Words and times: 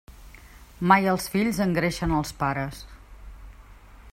Mai 0.91 1.09
els 1.11 1.27
fills 1.33 1.59
engreixen 1.67 2.15
als 2.21 2.33
pares. 2.41 2.81